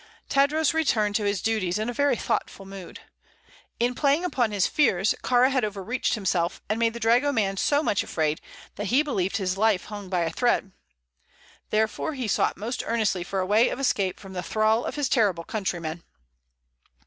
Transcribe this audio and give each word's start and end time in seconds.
Tadros 0.29 0.73
returned 0.73 1.13
to 1.17 1.25
his 1.25 1.43
duties 1.43 1.77
in 1.77 1.87
a 1.87 1.93
very 1.93 2.15
thoughtful 2.15 2.65
mood. 2.65 3.01
In 3.79 3.93
playing 3.93 4.25
upon 4.25 4.49
his 4.49 4.65
fears, 4.65 5.13
Kāra 5.23 5.51
had 5.51 5.63
overreached 5.63 6.15
himself, 6.15 6.59
and 6.67 6.79
made 6.79 6.95
the 6.95 6.99
dragoman 6.99 7.55
so 7.57 7.83
much 7.83 8.01
afraid 8.01 8.41
that 8.77 8.87
he 8.87 9.03
believed 9.03 9.37
his 9.37 9.59
life 9.59 9.85
hung 9.93 10.09
by 10.09 10.21
a 10.21 10.31
thread. 10.31 10.71
Therefore, 11.69 12.15
he 12.15 12.27
sought 12.27 12.57
most 12.57 12.81
earnestly 12.87 13.23
for 13.23 13.41
a 13.41 13.45
way 13.45 13.69
of 13.69 13.79
escape 13.79 14.19
from 14.19 14.33
the 14.33 14.41
thrall 14.41 14.85
of 14.85 14.95
his 14.95 15.07
terrible 15.07 15.43
countryman. 15.43 16.01